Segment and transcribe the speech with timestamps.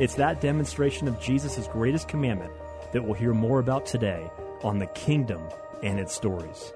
[0.00, 2.52] It's that demonstration of Jesus' greatest commandment
[2.92, 4.30] that we'll hear more about today
[4.62, 5.42] on the kingdom
[5.82, 6.72] and its stories.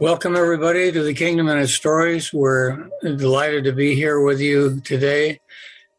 [0.00, 2.32] Welcome, everybody, to the Kingdom and its Stories.
[2.32, 5.38] We're delighted to be here with you today.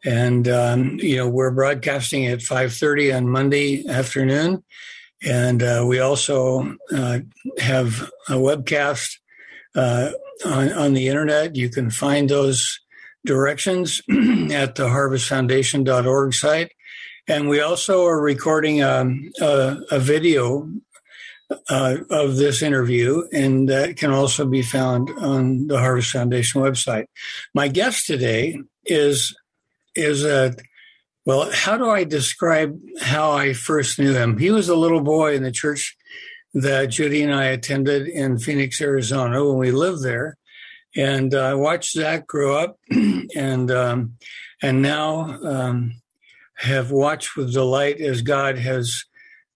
[0.04, 4.66] And, um, you know, we're broadcasting at 5.30 on Monday afternoon.
[5.24, 7.20] And uh, we also uh,
[7.58, 9.18] have a webcast
[9.76, 10.12] uh,
[10.46, 11.56] on, on the internet.
[11.56, 12.82] You can find those
[13.26, 16.72] directions at the harvestfoundation.org site.
[17.28, 20.68] And we also are recording um, a, a, video
[21.70, 27.06] uh, of this interview, and that can also be found on the Harvest Foundation website.
[27.54, 29.36] My guest today is
[29.96, 30.56] is a
[31.26, 31.52] well.
[31.52, 34.38] How do I describe how I first knew him?
[34.38, 35.96] He was a little boy in the church
[36.54, 40.36] that Judy and I attended in Phoenix, Arizona, when we lived there,
[41.00, 42.78] and I watched Zach grow up,
[43.36, 44.18] and um,
[44.62, 45.94] and now um,
[46.58, 49.06] have watched with delight as God has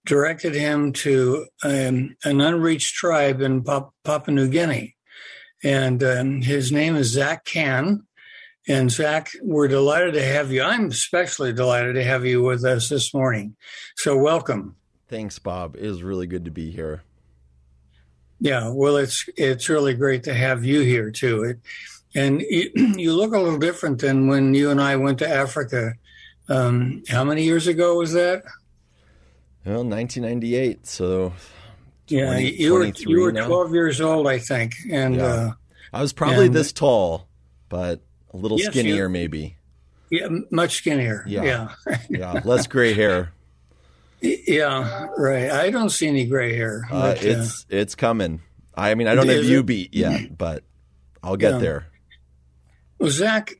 [0.05, 4.95] directed him to um, an unreached tribe in Papua New Guinea,
[5.63, 8.03] and um, his name is Zach Cann.
[8.66, 10.63] And Zach, we're delighted to have you.
[10.63, 13.57] I'm especially delighted to have you with us this morning.
[13.97, 14.78] So welcome.
[15.09, 15.75] Thanks, Bob.
[15.75, 17.03] It is really good to be here.
[18.43, 21.43] Yeah, well, it's it's really great to have you here too.
[21.43, 21.59] It,
[22.13, 25.93] and you, you, look a little different than when you and I went to Africa.
[26.49, 28.43] Um, how many years ago was that?
[29.65, 30.85] Well, 1998.
[30.85, 31.31] So
[32.07, 35.23] 20, yeah, you were you were 12 years old, I think, and yeah.
[35.23, 35.51] uh,
[35.93, 37.29] I was probably and, this tall,
[37.69, 38.01] but
[38.33, 39.55] a little yes, skinnier, maybe.
[40.09, 41.23] Yeah, much skinnier.
[41.25, 41.43] Yeah,
[41.87, 42.41] yeah, yeah.
[42.43, 43.31] less gray hair.
[44.23, 45.51] Yeah, right.
[45.51, 46.88] I don't see any gray hair.
[46.89, 48.41] Uh, but, it's uh, it's coming.
[48.73, 49.66] I mean, I don't have you it?
[49.66, 50.63] beat yet, but
[51.22, 51.59] I'll get yeah.
[51.59, 51.88] there.
[53.00, 53.56] Well, Zach,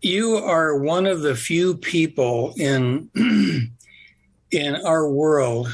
[0.00, 3.10] you are one of the few people in
[4.50, 5.70] in our world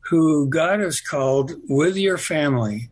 [0.00, 2.90] who God has called with your family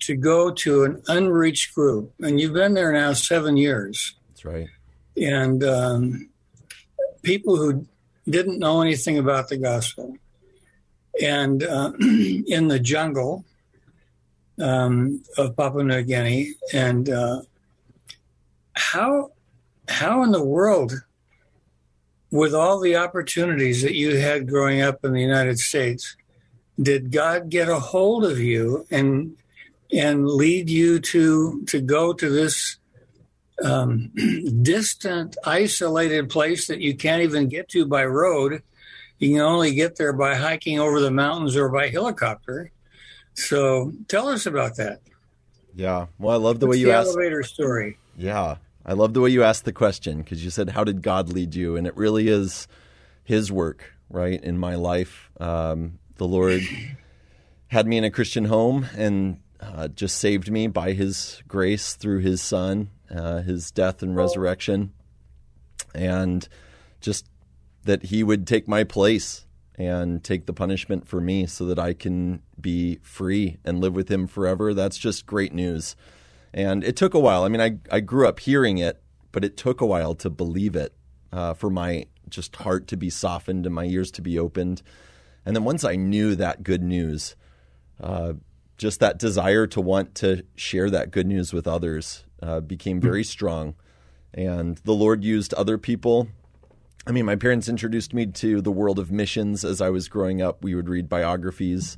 [0.00, 4.14] to go to an unreached group, and you've been there now seven years.
[4.28, 4.68] That's right.
[5.16, 6.30] And um,
[7.22, 7.86] people who
[8.28, 10.16] didn't know anything about the gospel.
[11.22, 13.44] And uh, in the jungle
[14.60, 17.42] um, of Papua New Guinea, and uh,
[18.74, 19.30] how
[19.88, 21.04] how in the world,
[22.30, 26.16] with all the opportunities that you had growing up in the United States,
[26.80, 29.36] did God get a hold of you and
[29.92, 32.78] and lead you to to go to this
[33.64, 34.10] um,
[34.62, 38.62] distant, isolated place that you can't even get to by road.
[39.18, 42.70] You can only get there by hiking over the mountains or by helicopter.
[43.34, 45.00] So tell us about that.
[45.74, 46.06] Yeah.
[46.18, 47.08] Well, I love the What's way you the asked.
[47.08, 47.98] elevator story.
[48.16, 48.56] Yeah.
[48.84, 51.54] I love the way you asked the question because you said, How did God lead
[51.54, 51.76] you?
[51.76, 52.68] And it really is
[53.24, 55.30] His work, right, in my life.
[55.40, 56.62] Um, the Lord
[57.68, 62.20] had me in a Christian home and uh, just saved me by His grace through
[62.20, 64.92] His Son uh, his death and resurrection,
[65.94, 66.48] and
[67.00, 67.26] just
[67.84, 69.46] that he would take my place
[69.78, 74.10] and take the punishment for me so that I can be free and live with
[74.10, 74.74] him forever.
[74.74, 75.94] That's just great news.
[76.52, 77.44] And it took a while.
[77.44, 80.74] I mean, I, I grew up hearing it, but it took a while to believe
[80.74, 80.94] it,
[81.32, 84.82] uh, for my just heart to be softened and my ears to be opened.
[85.44, 87.36] And then once I knew that good news,
[88.00, 88.34] uh,
[88.78, 93.24] just that desire to want to share that good news with others uh, became very
[93.24, 93.74] strong.
[94.34, 96.28] And the Lord used other people.
[97.06, 100.42] I mean, my parents introduced me to the world of missions as I was growing
[100.42, 100.62] up.
[100.62, 101.96] We would read biographies,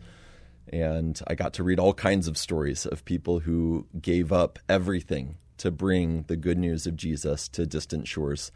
[0.71, 5.39] and I got to read all kinds of stories of people who gave up everything
[5.59, 8.53] to bring the good news of Jesus to distant shores.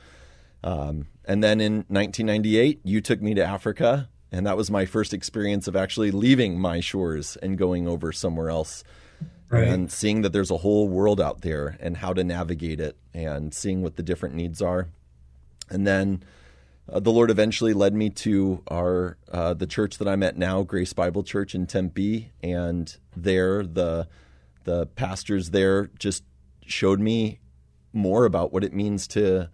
[0.65, 5.13] Um, and then in 1998, you took me to Africa, and that was my first
[5.13, 8.85] experience of actually leaving my shores and going over somewhere else.
[9.49, 9.69] Right.
[9.69, 13.53] And seeing that there's a whole world out there and how to navigate it and
[13.53, 14.89] seeing what the different needs are.
[15.69, 16.23] And then
[16.91, 20.63] uh, the Lord eventually led me to our uh, the church that I'm at now,
[20.63, 24.09] Grace Bible Church in Tempe, and there the
[24.65, 26.25] the pastors there just
[26.65, 27.41] showed me
[27.93, 29.51] more about what it means to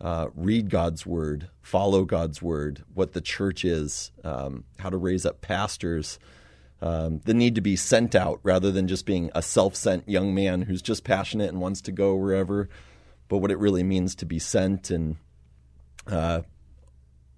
[0.00, 5.24] uh, read God's word, follow God's word, what the church is, um, how to raise
[5.24, 6.18] up pastors,
[6.82, 10.34] um, the need to be sent out rather than just being a self sent young
[10.34, 12.68] man who's just passionate and wants to go wherever,
[13.28, 14.90] but what it really means to be sent.
[14.90, 15.16] And
[16.08, 16.42] uh,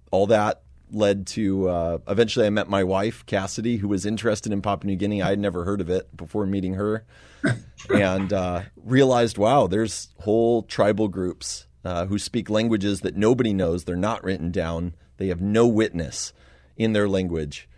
[0.09, 4.63] all that led to uh, eventually I met my wife, Cassidy, who was interested in
[4.63, 5.21] Papua New Guinea.
[5.21, 7.05] I had never heard of it before meeting her.
[7.93, 13.83] and uh, realized, wow, there's whole tribal groups uh, who speak languages that nobody knows.
[13.83, 14.95] They're not written down.
[15.17, 16.33] They have no witness
[16.75, 17.69] in their language.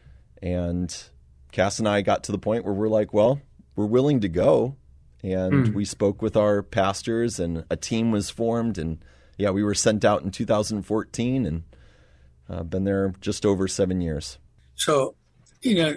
[0.42, 0.96] And
[1.52, 3.42] Cass and I got to the point where we're like, well,
[3.76, 4.76] we're willing to go.
[5.24, 5.74] And mm.
[5.74, 8.78] we spoke with our pastors, and a team was formed.
[8.78, 9.00] And
[9.38, 11.64] yeah, we were sent out in 2014 and
[12.50, 14.38] uh, been there just over seven years.
[14.76, 15.16] So,
[15.62, 15.96] you know,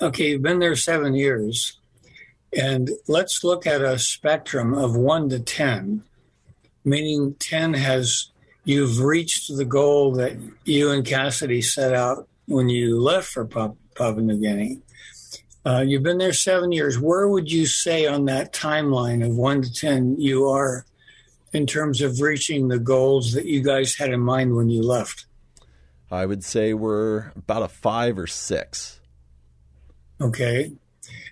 [0.00, 1.78] okay, you've been there seven years.
[2.56, 6.04] And let's look at a spectrum of one to 10
[6.84, 8.30] meaning 10 has
[8.64, 13.44] you've reached the goal that you and Cassidy set out when you left for
[13.94, 14.80] Papua New Guinea.
[15.64, 16.98] Uh, you've been there seven years.
[16.98, 20.86] Where would you say on that timeline of one to 10 you are
[21.52, 25.26] in terms of reaching the goals that you guys had in mind when you left?
[26.10, 29.00] I would say we're about a five or six.
[30.20, 30.72] Okay.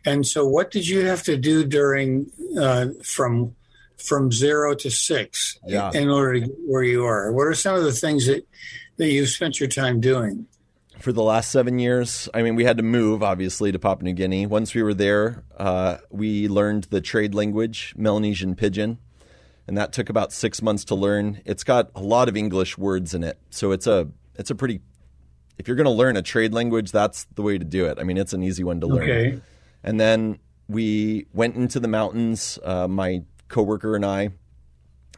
[0.04, 3.54] And so, what did you have to do during uh, from
[3.96, 5.90] from zero to six yeah.
[5.92, 7.32] in order to get where you are?
[7.32, 8.46] What are some of the things that,
[8.96, 10.46] that you've spent your time doing?
[10.98, 14.14] For the last seven years, I mean, we had to move, obviously, to Papua New
[14.14, 14.46] Guinea.
[14.46, 18.98] Once we were there, uh, we learned the trade language, Melanesian Pidgin,
[19.68, 21.40] and that took about six months to learn.
[21.44, 24.80] It's got a lot of English words in it, so it's a it's a pretty.
[25.56, 27.98] If you're going to learn a trade language, that's the way to do it.
[28.00, 29.02] I mean, it's an easy one to learn.
[29.02, 29.40] Okay.
[29.84, 32.58] And then we went into the mountains.
[32.64, 34.30] Uh, my coworker and I,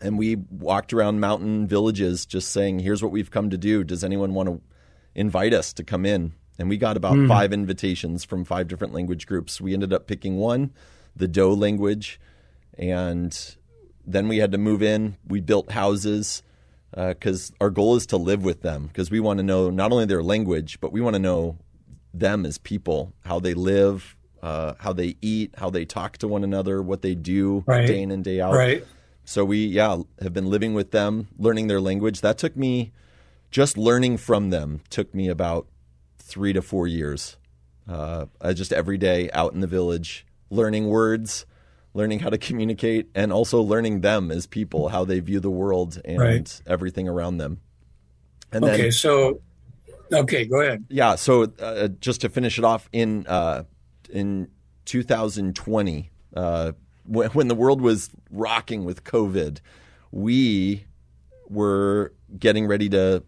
[0.03, 3.83] and we walked around mountain villages just saying, "Here's what we've come to do.
[3.83, 4.61] Does anyone want to
[5.15, 7.27] invite us to come in?" And we got about mm.
[7.27, 9.61] five invitations from five different language groups.
[9.61, 10.73] We ended up picking one,
[11.17, 12.21] the Doe language,
[12.77, 13.57] and
[14.07, 15.17] then we had to move in.
[15.27, 16.43] We built houses
[16.91, 19.93] because uh, our goal is to live with them because we want to know not
[19.93, 21.59] only their language, but we want to know
[22.12, 26.45] them as people, how they live, uh, how they eat, how they talk to one
[26.45, 27.87] another, what they do right.
[27.87, 28.55] day in and day out.
[28.55, 28.85] Right.
[29.25, 32.21] So we, yeah, have been living with them, learning their language.
[32.21, 32.93] That took me,
[33.50, 35.67] just learning from them, took me about
[36.19, 37.37] three to four years.
[37.88, 41.44] Uh, just every day out in the village, learning words,
[41.93, 46.00] learning how to communicate, and also learning them as people, how they view the world
[46.05, 46.62] and right.
[46.67, 47.61] everything around them.
[48.52, 49.41] And okay, then, so
[50.12, 50.85] okay, go ahead.
[50.88, 53.64] Yeah, so uh, just to finish it off in uh,
[54.08, 54.49] in
[54.85, 56.73] 2020, uh,
[57.05, 59.58] when, when the world was rocking with COVID,
[60.12, 60.85] we
[61.49, 63.25] were getting ready to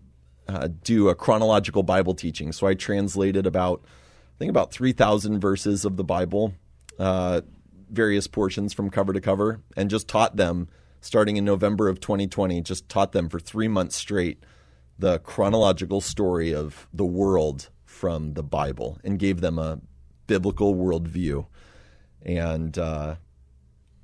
[0.48, 2.52] uh, do a chronological Bible teaching.
[2.52, 6.54] So I translated about, I think about 3,000 verses of the Bible,
[6.98, 7.42] uh,
[7.90, 10.68] various portions from cover to cover, and just taught them
[11.00, 14.42] starting in November of 2020, just taught them for three months straight
[14.98, 19.80] the chronological story of the world from the Bible and gave them a
[20.26, 21.46] biblical worldview.
[22.22, 23.16] And uh,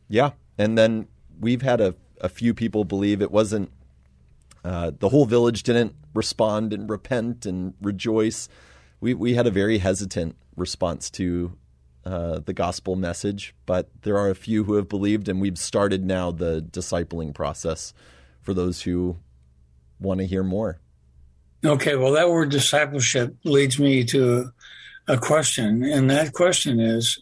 [0.08, 1.06] yeah, and then
[1.38, 3.70] we've had a, a few people believe it wasn't,
[4.68, 8.50] uh, the whole village didn't respond and repent and rejoice.
[9.00, 11.56] We, we had a very hesitant response to
[12.04, 16.04] uh, the gospel message, but there are a few who have believed, and we've started
[16.04, 17.94] now the discipling process
[18.42, 19.16] for those who
[20.00, 20.78] want to hear more.
[21.64, 24.52] Okay, well, that word discipleship leads me to
[25.06, 27.18] a question, and that question is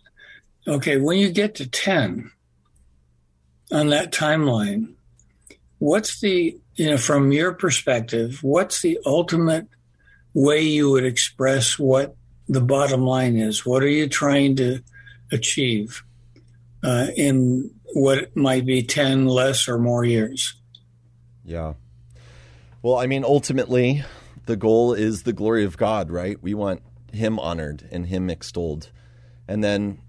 [0.66, 2.28] okay, when you get to 10
[3.70, 4.94] on that timeline,
[5.78, 9.66] what's the, you know, from your perspective, what's the ultimate
[10.34, 12.14] way you would express what
[12.48, 13.64] the bottom line is?
[13.64, 14.82] What are you trying to
[15.32, 16.04] achieve
[16.82, 20.54] uh, in what might be 10 less or more years?
[21.44, 21.74] Yeah.
[22.82, 24.04] Well, I mean, ultimately,
[24.44, 26.40] the goal is the glory of God, right?
[26.42, 28.90] We want him honored and him extolled.
[29.48, 30.00] And then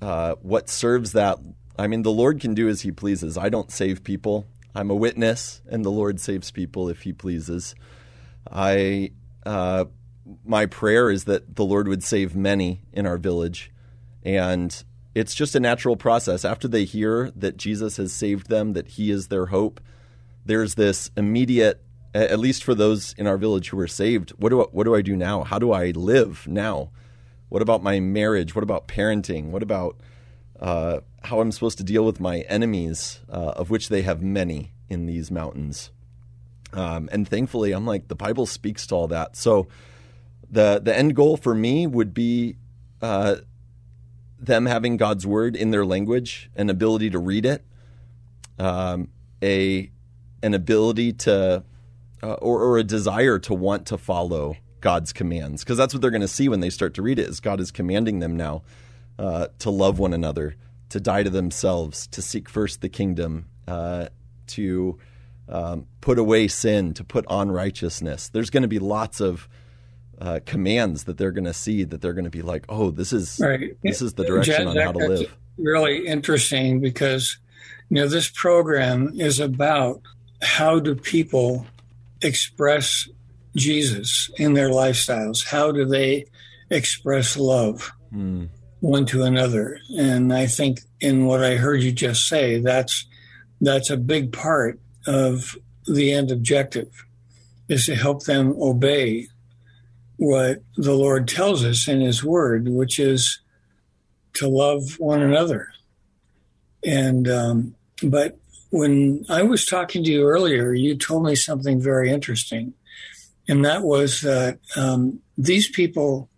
[0.00, 1.38] uh, what serves that
[1.78, 3.38] I mean, the Lord can do as He pleases.
[3.38, 4.46] I don't save people.
[4.74, 7.74] I'm a witness, and the Lord saves people if He pleases.
[8.50, 9.12] I,
[9.44, 9.86] uh,
[10.44, 13.70] my prayer is that the Lord would save many in our village,
[14.22, 14.82] and
[15.14, 16.44] it's just a natural process.
[16.44, 19.80] After they hear that Jesus has saved them, that He is their hope,
[20.44, 21.82] there's this immediate,
[22.14, 24.30] at least for those in our village who are saved.
[24.38, 25.44] What do I, what do I do now?
[25.44, 26.90] How do I live now?
[27.48, 28.54] What about my marriage?
[28.54, 29.50] What about parenting?
[29.50, 29.98] What about
[30.62, 34.72] uh, how I'm supposed to deal with my enemies, uh, of which they have many
[34.88, 35.90] in these mountains?
[36.72, 39.36] Um, and thankfully, I'm like the Bible speaks to all that.
[39.36, 39.66] So
[40.48, 42.56] the the end goal for me would be
[43.02, 43.36] uh,
[44.38, 47.64] them having God's word in their language, an ability to read it,
[48.58, 49.08] um,
[49.42, 49.90] a
[50.42, 51.64] an ability to
[52.22, 56.10] uh, or, or a desire to want to follow God's commands because that's what they're
[56.10, 58.62] going to see when they start to read it is God is commanding them now
[59.18, 60.56] uh, to love one another,
[60.90, 64.06] to die to themselves, to seek first the kingdom, uh,
[64.48, 64.98] to
[65.48, 68.28] um, put away sin, to put on righteousness.
[68.28, 69.48] There's going to be lots of
[70.20, 73.12] uh, commands that they're going to see that they're going to be like, oh, this
[73.12, 73.76] is right.
[73.82, 75.36] this is the direction on how to live.
[75.58, 77.38] Really interesting because
[77.88, 80.00] you know this program is about
[80.40, 81.66] how do people
[82.22, 83.08] express
[83.56, 85.44] Jesus in their lifestyles?
[85.44, 86.26] How do they
[86.70, 88.48] express love mm.
[88.82, 89.78] One to another?
[89.96, 93.06] And I think in what I heard you just say, that's
[93.60, 97.04] that's a big part of the end objective
[97.68, 99.28] is to help them obey
[100.16, 103.38] what the Lord tells us in His Word, which is
[104.34, 105.72] to love one another.
[106.84, 108.36] And um, but
[108.70, 112.74] when I was talking to you earlier, you told me something very interesting,
[113.46, 116.28] and that was that um, these people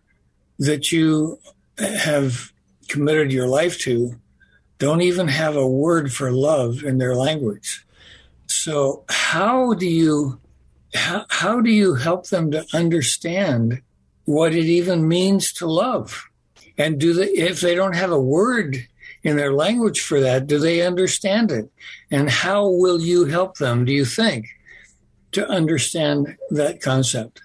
[0.58, 1.38] that you
[1.78, 2.52] have
[2.88, 4.14] committed your life to
[4.78, 7.86] don't even have a word for love in their language.
[8.46, 10.40] So how do you
[10.94, 13.82] how, how do you help them to understand
[14.26, 16.24] what it even means to love?
[16.78, 18.86] And do they, if they don't have a word
[19.22, 21.70] in their language for that, do they understand it?
[22.10, 24.46] And how will you help them, do you think,
[25.32, 27.42] to understand that concept?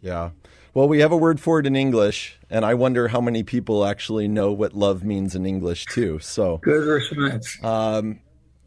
[0.00, 0.30] Yeah.
[0.74, 3.84] Well, we have a word for it in English, and I wonder how many people
[3.84, 6.18] actually know what love means in English too.
[6.20, 7.62] So good response.
[7.62, 8.20] Um,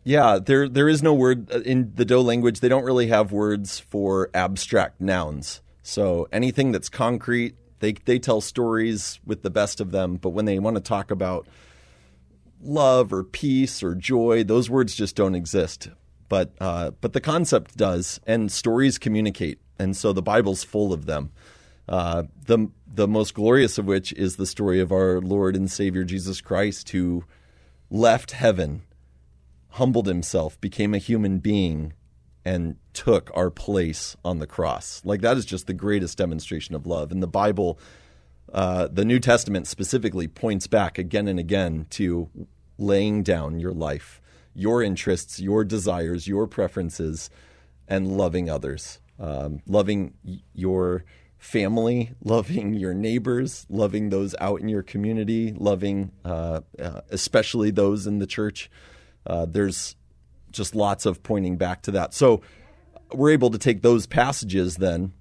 [0.03, 2.59] yeah, there there is no word uh, in the Dô language.
[2.59, 5.61] They don't really have words for abstract nouns.
[5.81, 10.17] So anything that's concrete, they they tell stories with the best of them.
[10.17, 11.47] But when they want to talk about
[12.61, 15.89] love or peace or joy, those words just don't exist.
[16.29, 21.07] But uh, but the concept does, and stories communicate, and so the Bible's full of
[21.07, 21.31] them.
[21.87, 26.03] Uh, the the most glorious of which is the story of our Lord and Savior
[26.03, 27.25] Jesus Christ, who
[27.89, 28.83] left heaven
[29.71, 31.93] humbled himself, became a human being,
[32.45, 35.01] and took our place on the cross.
[35.03, 37.11] Like that is just the greatest demonstration of love.
[37.11, 37.77] And the Bible,
[38.53, 42.29] uh, the New Testament specifically, points back again and again to
[42.77, 44.21] laying down your life,
[44.53, 47.29] your interests, your desires, your preferences,
[47.87, 50.13] and loving others, um, loving
[50.53, 51.03] your
[51.37, 58.07] family, loving your neighbors, loving those out in your community, loving uh, uh, especially those
[58.07, 58.69] in the church.
[59.25, 59.95] Uh, there's
[60.51, 62.13] just lots of pointing back to that.
[62.13, 62.41] So
[63.13, 65.13] we're able to take those passages then.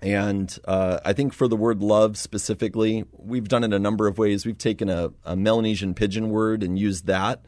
[0.00, 4.18] And uh, I think for the word love specifically, we've done it a number of
[4.18, 4.44] ways.
[4.44, 7.44] We've taken a, a Melanesian pidgin word and used that.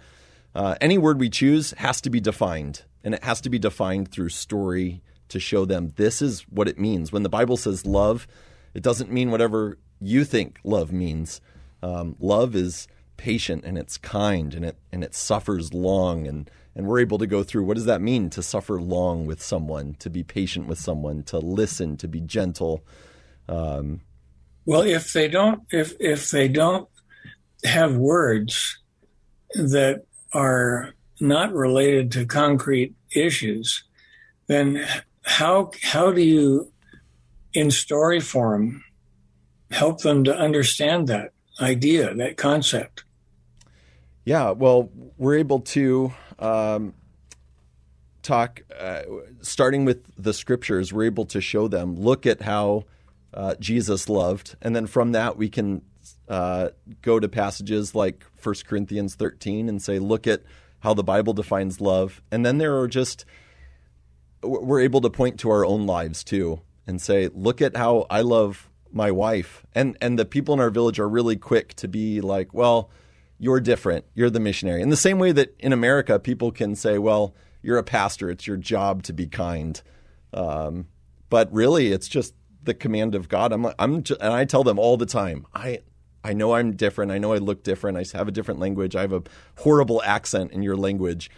[0.55, 4.11] Uh, any word we choose has to be defined, and it has to be defined
[4.11, 7.13] through story to show them this is what it means.
[7.13, 8.27] When the Bible says love,
[8.75, 11.41] it doesn't mean whatever you think love means.
[11.83, 16.87] Um, love is patient and it's kind and it and it suffers long and and
[16.87, 20.11] we're able to go through what does that mean to suffer long with someone to
[20.11, 22.85] be patient with someone to listen to be gentle
[23.49, 24.01] um,
[24.67, 26.89] well if they don't if if they don't
[27.65, 28.79] have words
[29.55, 33.85] that are not related to concrete issues
[34.47, 34.87] then
[35.27, 36.73] how how do you
[37.53, 38.83] in story form
[39.71, 43.05] help them to understand that idea that concept
[44.27, 46.95] yeah, well, we're able to um,
[48.25, 49.03] talk, uh,
[49.41, 52.87] starting with the scriptures, we're able to show them, look at how
[53.33, 54.57] uh, Jesus loved.
[54.61, 55.83] And then from that, we can
[56.29, 56.71] uh,
[57.03, 60.43] go to passages like 1 Corinthians 13 and say, look at
[60.81, 62.21] how the Bible defines love.
[62.33, 63.25] And then there are just,
[64.43, 68.21] we're able to point to our own lives too and say, look at how I
[68.21, 69.67] love my wife.
[69.75, 72.91] And, and the people in our village are really quick to be like, well,
[73.39, 74.05] you're different.
[74.15, 74.83] You're the missionary.
[74.83, 78.31] In the same way that in America, people can say, well, you're a pastor.
[78.31, 79.81] It's your job to be kind.
[80.33, 80.87] Um,
[81.29, 83.53] but really, it's just the command of God.
[83.53, 85.81] I'm, I'm, just, and I tell them all the time, I,
[86.25, 87.13] I know I'm different.
[87.13, 87.99] I know I look different.
[87.99, 88.97] I have a different language.
[88.97, 89.23] I have a
[89.59, 91.31] horrible accent in your language.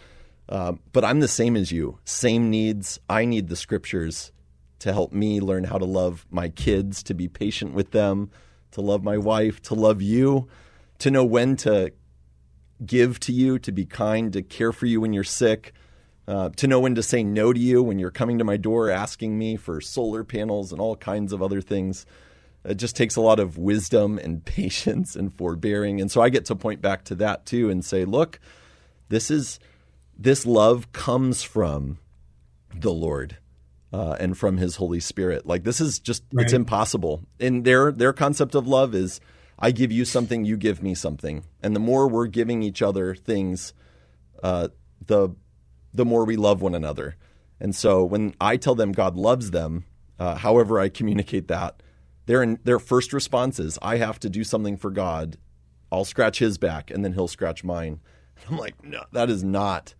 [0.49, 1.99] Um, but I'm the same as you.
[2.03, 2.99] Same needs.
[3.07, 4.31] I need the scriptures
[4.79, 8.31] to help me learn how to love my kids, to be patient with them,
[8.71, 10.47] to love my wife, to love you,
[10.99, 11.93] to know when to
[12.83, 15.73] give to you, to be kind, to care for you when you're sick,
[16.27, 18.89] uh, to know when to say no to you when you're coming to my door
[18.89, 22.05] asking me for solar panels and all kinds of other things.
[22.63, 26.01] It just takes a lot of wisdom and patience and forbearing.
[26.01, 28.39] And so I get to point back to that too and say, look,
[29.09, 29.59] this is
[30.19, 31.97] this love comes from
[32.75, 33.37] the Lord
[33.93, 35.47] uh, and from His Holy Spirit.
[35.47, 36.43] Like this is just right.
[36.43, 37.23] it's impossible.
[37.39, 39.21] And their their concept of love is
[39.57, 43.15] I give you something, you give me something, and the more we're giving each other
[43.15, 43.73] things,
[44.43, 44.67] uh,
[45.07, 45.29] the
[45.93, 47.15] the more we love one another.
[47.61, 49.85] And so when I tell them God loves them,
[50.19, 51.81] uh, however I communicate that,
[52.25, 55.37] their their first response is I have to do something for God.
[55.91, 58.01] I'll scratch His back, and then He'll scratch mine.
[58.49, 59.95] I'm like, no, that is not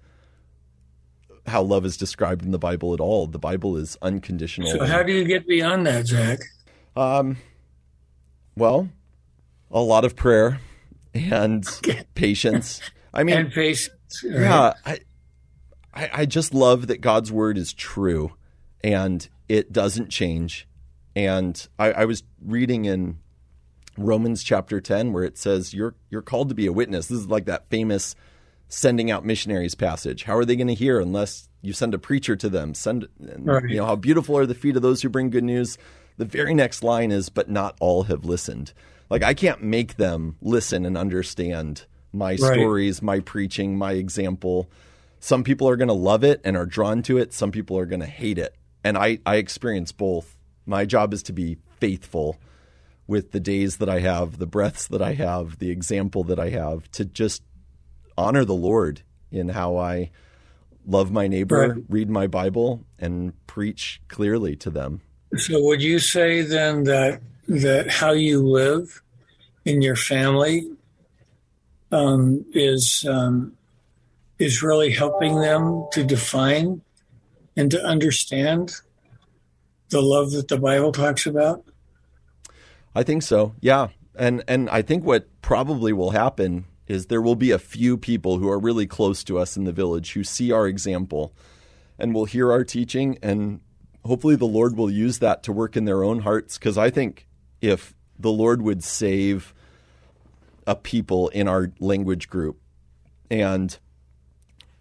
[1.49, 3.27] how love is described in the Bible at all.
[3.27, 4.71] The Bible is unconditional.
[4.71, 6.39] So how do you get beyond that, Zach?
[6.95, 7.37] Um,
[8.55, 8.89] well,
[9.71, 10.59] a lot of prayer
[11.13, 11.65] and
[12.15, 12.81] patience.
[13.13, 13.89] I mean, and patience.
[14.23, 14.41] Right?
[14.41, 14.99] Yeah, I,
[15.93, 18.33] I, I just love that God's word is true
[18.83, 20.67] and it doesn't change.
[21.15, 23.19] And I, I was reading in
[23.97, 27.07] Romans chapter ten where it says you're you're called to be a witness.
[27.07, 28.15] This is like that famous
[28.69, 30.23] sending out missionaries passage.
[30.23, 32.73] How are they going to hear unless you send a preacher to them?
[32.73, 33.67] Send right.
[33.67, 35.77] you know how beautiful are the feet of those who bring good news.
[36.17, 38.73] The very next line is, but not all have listened.
[39.09, 42.37] Like I can't make them listen and understand my right.
[42.37, 44.69] stories, my preaching, my example.
[45.19, 47.33] Some people are going to love it and are drawn to it.
[47.33, 48.55] Some people are going to hate it.
[48.83, 50.37] And I, I experience both.
[50.65, 52.37] My job is to be faithful
[53.07, 56.49] with the days that I have, the breaths that I have, the example that I
[56.49, 57.41] have, to just
[58.19, 59.01] honor the Lord
[59.31, 60.11] in how I
[60.85, 61.83] love my neighbor, right.
[61.87, 65.01] read my Bible, and preach clearly to them.
[65.37, 69.01] So, would you say then that that how you live
[69.65, 70.69] in your family
[71.91, 73.53] um, is um,
[74.37, 76.81] is really helping them to define
[77.55, 78.73] and to understand
[79.89, 81.63] the love that the Bible talks about?
[82.95, 83.53] I think so.
[83.59, 83.89] Yeah.
[84.15, 88.39] And and I think what probably will happen is there will be a few people
[88.39, 91.33] who are really close to us in the village who see our example
[91.97, 93.61] and will hear our teaching and
[94.03, 97.27] hopefully the Lord will use that to work in their own hearts because I think
[97.61, 99.53] if the Lord would save
[100.65, 102.59] a people in our language group
[103.29, 103.77] and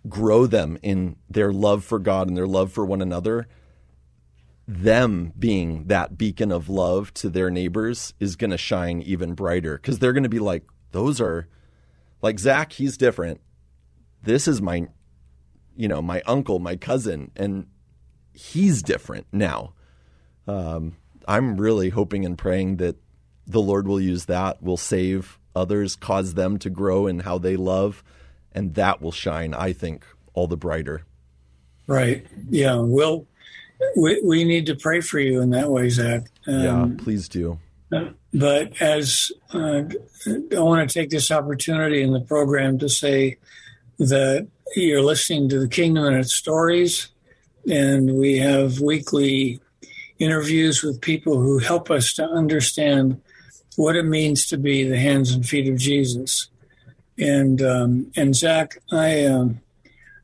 [0.09, 3.47] grow them in their love for God and their love for one another,
[4.67, 9.77] them being that beacon of love to their neighbors is going to shine even brighter
[9.77, 11.49] because they're going to be like, those are
[12.23, 13.41] like Zach, he's different.
[14.23, 14.89] This is my,
[15.77, 17.67] you know, my uncle, my cousin, and
[18.33, 19.75] he's different now.
[20.47, 22.97] Um, I'm really hoping and praying that
[23.47, 27.57] the Lord will use that, will save others, cause them to grow in how they
[27.57, 28.03] love,
[28.53, 30.05] and that will shine, I think,
[30.35, 31.05] all the brighter.
[31.87, 32.27] Right.
[32.49, 32.77] Yeah.
[32.77, 33.27] Well,
[33.97, 36.29] we, we need to pray for you in that way, Zach.
[36.47, 37.59] Um, yeah, please do.
[37.91, 39.83] But as uh,
[40.27, 43.39] I want to take this opportunity in the program to say
[43.99, 44.47] that
[44.77, 47.09] you're listening to the Kingdom and its stories,
[47.69, 49.61] and we have weekly
[50.19, 53.21] interviews with people who help us to understand
[53.77, 56.49] what it means to be the hands and feet of Jesus.
[57.19, 59.61] And um, and Zach, I um,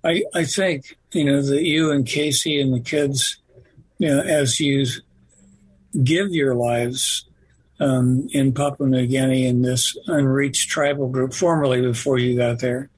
[0.05, 3.39] I I think you know that you and Casey and the kids,
[3.99, 4.87] you know, as you
[6.03, 7.25] give your lives
[7.85, 12.89] um, in Papua New Guinea in this unreached tribal group, formerly before you got there,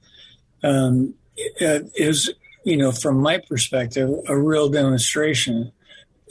[0.63, 2.31] um, is,
[2.63, 5.73] you know, from my perspective, a real demonstration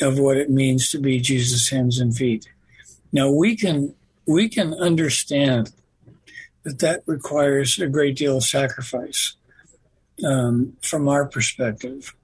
[0.01, 2.47] of what it means to be Jesus' hands and feet.
[3.13, 3.95] Now we can
[4.27, 5.71] we can understand
[6.65, 9.35] that that requires a great deal of sacrifice
[10.25, 12.15] um, from our perspective,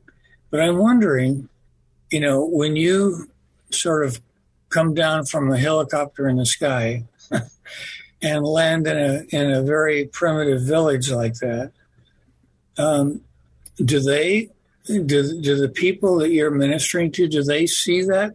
[0.50, 1.48] but I'm wondering,
[2.10, 3.30] you know, when you
[3.70, 4.20] sort of
[4.72, 7.04] come down from a helicopter in the sky
[8.22, 11.72] and land in a in a very primitive village like that,
[12.78, 13.20] um,
[13.84, 14.48] do they
[14.86, 18.34] do, do the people that you're ministering to do they see that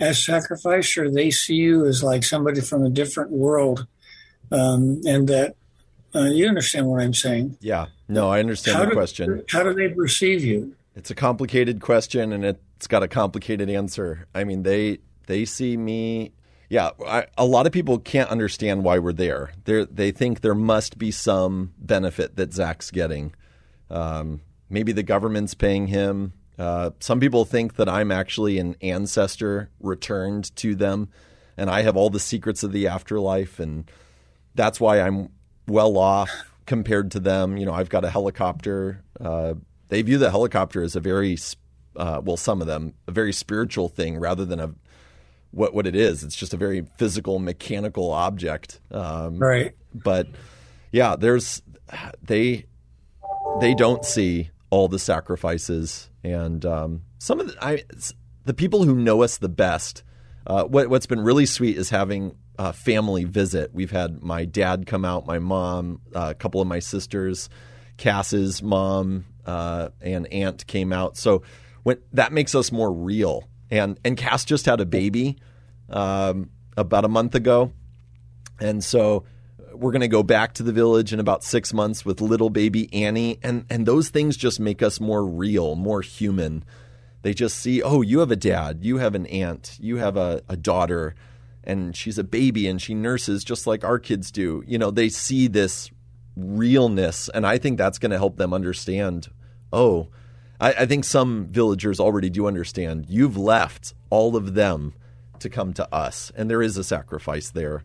[0.00, 3.86] as sacrifice, or they see you as like somebody from a different world,
[4.50, 5.54] um, and that
[6.16, 7.56] Uh, you understand what I'm saying?
[7.60, 7.86] Yeah.
[8.08, 9.42] No, I understand How the do- question.
[9.48, 10.74] How do they perceive you?
[10.94, 14.26] It's a complicated question and it's got a complicated answer.
[14.32, 16.32] I mean, they they see me.
[16.68, 19.52] Yeah, I, a lot of people can't understand why we're there.
[19.64, 23.34] They they think there must be some benefit that Zach's getting.
[23.90, 26.32] Um, maybe the government's paying him.
[26.58, 31.08] Uh, some people think that I'm actually an ancestor returned to them,
[31.56, 33.90] and I have all the secrets of the afterlife, and
[34.54, 35.30] that's why I'm
[35.66, 36.30] well off
[36.66, 37.56] compared to them.
[37.56, 39.02] You know, I've got a helicopter.
[39.20, 39.54] Uh,
[39.88, 41.36] they view the helicopter as a very,
[41.96, 44.74] uh, well, some of them, a very spiritual thing rather than a
[45.54, 46.22] what what it is.
[46.24, 48.80] It's just a very physical, mechanical object.
[48.90, 49.72] Um, Right.
[49.94, 50.26] but
[50.92, 51.62] yeah, there's
[52.22, 52.66] they
[53.60, 57.84] they don't see all the sacrifices and um, some of the I,
[58.44, 60.02] the people who know us the best.
[60.46, 63.70] Uh, what what's been really sweet is having a family visit.
[63.72, 67.48] We've had my dad come out, my mom, uh, a couple of my sisters,
[67.96, 71.16] Cass's mom uh, and aunt came out.
[71.16, 71.42] So
[71.82, 73.48] when that makes us more real.
[73.70, 75.36] And and Cass just had a baby
[75.88, 77.72] um, about a month ago,
[78.60, 79.24] and so
[79.72, 82.92] we're going to go back to the village in about six months with little baby
[82.92, 86.64] Annie, and and those things just make us more real, more human.
[87.22, 90.42] They just see, oh, you have a dad, you have an aunt, you have a,
[90.46, 91.14] a daughter,
[91.64, 94.62] and she's a baby and she nurses just like our kids do.
[94.66, 95.90] You know, they see this
[96.36, 99.28] realness, and I think that's going to help them understand.
[99.72, 100.08] Oh,
[100.64, 103.06] I, I think some villagers already do understand.
[103.08, 104.94] You've left all of them
[105.40, 107.84] to come to us, and there is a sacrifice there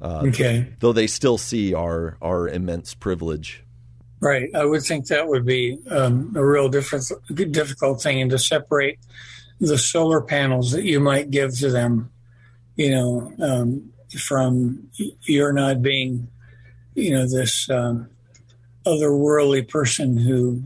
[0.00, 0.72] Okay.
[0.80, 3.64] though they still see our our immense privilege.
[4.20, 4.50] Right.
[4.54, 7.04] I would think that would be um, a real different,
[7.34, 8.98] difficult thing, and to separate
[9.60, 12.10] the solar panels that you might give to them,
[12.74, 13.92] you know, um,
[14.26, 14.88] from
[15.22, 16.28] you're not being,
[16.94, 18.08] you know, this um,
[18.84, 20.64] otherworldly person who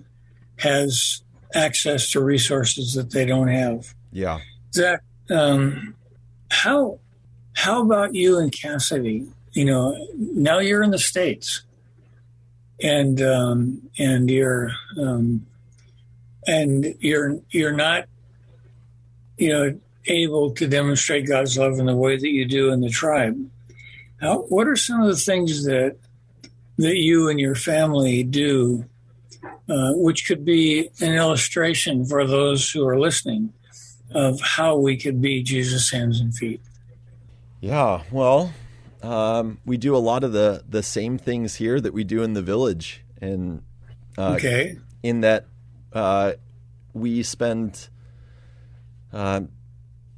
[0.56, 1.22] has
[1.54, 3.94] access to resources that they don't have.
[4.12, 4.40] Yeah.
[4.74, 5.94] Zach, um,
[6.50, 6.98] how
[7.54, 9.26] how about you and Cassidy?
[9.52, 11.62] You know, now you're in the states,
[12.82, 15.46] and um, and you're um,
[16.46, 18.06] and you're you're not,
[19.36, 22.90] you know, able to demonstrate God's love in the way that you do in the
[22.90, 23.38] tribe.
[24.20, 25.96] How, what are some of the things that
[26.78, 28.84] that you and your family do,
[29.68, 33.52] uh, which could be an illustration for those who are listening?
[34.14, 36.60] of how we could be Jesus' hands and feet.
[37.60, 38.02] Yeah.
[38.10, 38.52] Well,
[39.02, 42.34] um, we do a lot of the the same things here that we do in
[42.34, 43.62] the village, and
[44.18, 44.76] uh, Okay.
[45.02, 45.46] in that
[45.94, 46.32] uh,
[46.92, 47.88] we spend
[49.14, 49.40] uh,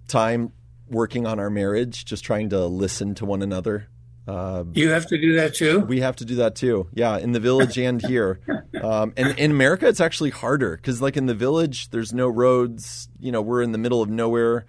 [0.08, 0.50] time
[0.88, 3.86] working on our marriage, just trying to listen to one another.
[4.26, 5.80] Uh, You have to do that too?
[5.80, 6.88] we have to do that too.
[6.94, 8.40] Yeah, in the village and here.
[8.82, 13.08] Um, and in America, it's actually harder because, like in the village, there's no roads.
[13.18, 14.66] You know, we're in the middle of nowhere.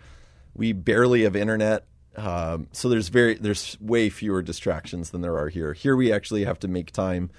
[0.53, 1.85] We barely have internet.
[2.15, 5.73] Um, so there's very there's way fewer distractions than there are here.
[5.73, 7.29] Here, we actually have to make time.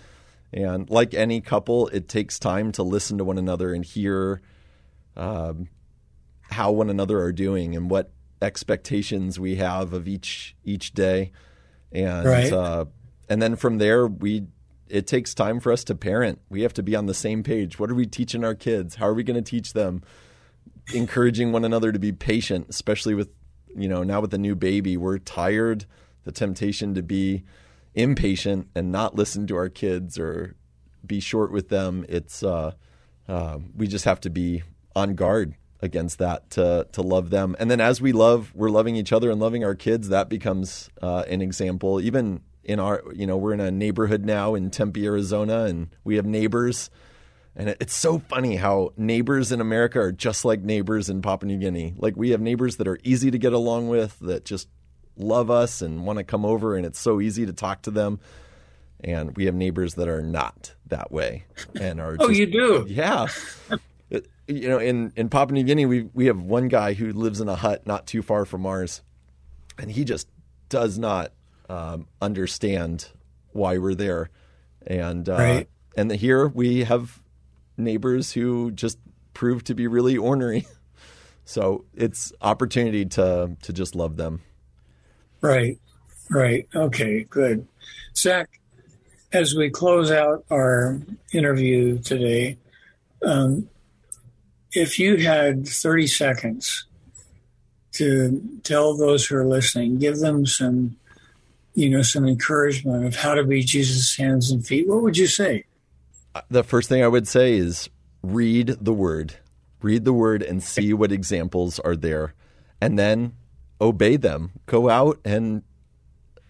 [0.52, 4.42] And like any couple, it takes time to listen to one another and hear
[5.16, 5.68] um,
[6.42, 8.10] how one another are doing and what
[8.42, 11.30] expectations we have of each each day
[11.96, 12.52] and Right.
[12.52, 12.84] uh,
[13.28, 14.46] and then from there we
[14.88, 16.38] it takes time for us to parent.
[16.48, 17.78] We have to be on the same page.
[17.80, 18.94] What are we teaching our kids?
[18.94, 20.02] How are we going to teach them?
[20.94, 23.30] Encouraging one another to be patient especially with
[23.74, 25.86] you know now with a new baby we're tired.
[26.24, 27.42] The temptation to be
[27.94, 30.54] impatient and not listen to our kids or
[31.04, 32.72] be short with them it's uh,
[33.28, 34.62] uh, we just have to be
[34.94, 37.54] on guard against that to to love them.
[37.58, 40.90] And then as we love we're loving each other and loving our kids that becomes
[41.02, 42.00] uh, an example.
[42.00, 46.16] Even in our you know we're in a neighborhood now in Tempe Arizona and we
[46.16, 46.90] have neighbors.
[47.54, 51.46] And it- it's so funny how neighbors in America are just like neighbors in Papua
[51.52, 51.94] New Guinea.
[51.96, 54.68] Like we have neighbors that are easy to get along with that just
[55.16, 58.18] love us and want to come over and it's so easy to talk to them.
[59.04, 61.44] And we have neighbors that are not that way
[61.80, 62.86] and are Oh, just you do?
[62.88, 63.26] yeah.
[64.10, 67.48] You know, in, in Papua New Guinea, we, we have one guy who lives in
[67.48, 69.02] a hut not too far from ours,
[69.76, 70.28] and he just
[70.68, 71.32] does not
[71.68, 73.08] um, understand
[73.50, 74.30] why we're there.
[74.86, 75.68] And uh, Right.
[75.96, 77.20] and here we have
[77.76, 78.98] neighbors who just
[79.34, 80.66] prove to be really ornery.
[81.48, 84.40] So it's opportunity to to just love them.
[85.40, 85.78] Right.
[86.28, 86.66] Right.
[86.74, 87.68] Okay, good.
[88.16, 88.58] Zach,
[89.32, 91.00] as we close out our
[91.32, 92.58] interview today,
[93.24, 93.68] um,
[94.76, 96.86] if you had 30 seconds
[97.92, 100.96] to tell those who are listening, give them some
[101.76, 105.26] you know, some encouragement of how to be Jesus' hands and feet, what would you
[105.26, 105.64] say?
[106.34, 107.90] Uh, the first thing I would say is
[108.22, 109.36] read the word.
[109.82, 112.32] Read the word and see what examples are there.
[112.80, 113.34] And then
[113.78, 114.52] obey them.
[114.64, 115.62] Go out and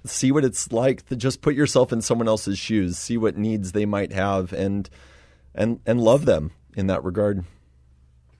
[0.05, 3.73] see what it's like to just put yourself in someone else's shoes, see what needs
[3.73, 4.89] they might have and
[5.57, 7.45] and and love them in that regard.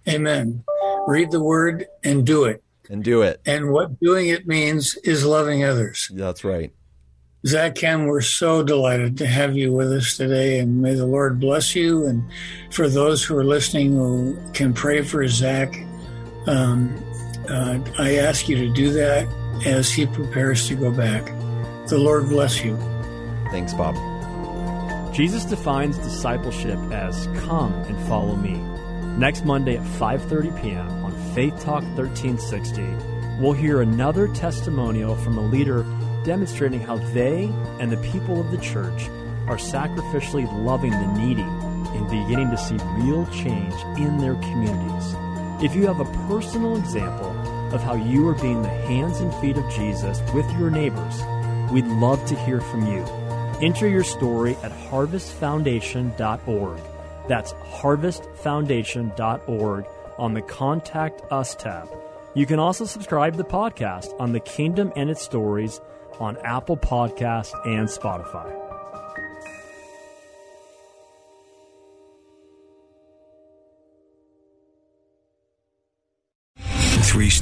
[0.09, 0.65] Amen.
[1.07, 2.63] Read the word and do it.
[2.89, 3.41] And do it.
[3.47, 6.11] And what doing it means is loving others.
[6.13, 6.73] That's right.
[7.47, 11.39] Zach Cann, we're so delighted to have you with us today, and may the Lord
[11.39, 12.07] bless you.
[12.07, 12.29] And
[12.73, 15.77] for those who are listening who can pray for Zach,
[16.47, 16.97] um,
[17.49, 19.29] uh, I ask you to do that
[19.65, 21.25] as he prepares to go back.
[21.89, 22.77] The Lord bless you.
[23.51, 23.95] Thanks, Bob.
[25.15, 28.61] Jesus defines discipleship as come and follow me.
[29.17, 30.87] Next Monday at 5:30 p.m.
[31.03, 32.83] on Faith Talk 1360,
[33.41, 35.87] we'll hear another testimonial from a leader
[36.23, 37.51] demonstrating how they
[37.81, 39.09] and the people of the church
[39.49, 45.15] are sacrificially loving the needy and beginning to see real change in their communities.
[45.65, 47.31] If you have a personal example
[47.75, 51.23] of how you are being the hands and feet of Jesus with your neighbors,
[51.73, 53.03] we'd love to hear from you.
[53.63, 56.96] Enter your story at harvestfoundation.org.
[57.29, 59.87] That's harvestfoundation.org
[60.19, 61.89] on the Contact Us tab.
[62.35, 65.81] You can also subscribe to the podcast on the Kingdom and its Stories
[66.21, 68.66] on Apple Podcast and Spotify.